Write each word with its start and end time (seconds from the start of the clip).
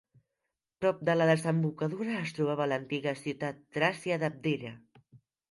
Prop 0.85 1.03
de 1.09 1.15
la 1.17 1.27
desembocadura 1.31 2.15
es 2.21 2.33
trobava 2.39 2.67
l'antiga 2.73 3.15
ciutat 3.21 3.61
tràcia 3.79 4.19
d'Abdera. 4.27 4.75